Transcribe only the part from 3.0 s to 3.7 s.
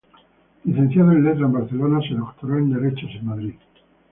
en Madrid.